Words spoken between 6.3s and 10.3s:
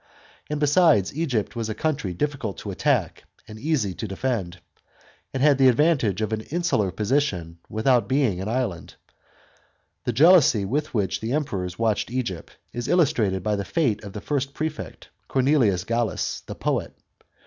an insular position without being an island. The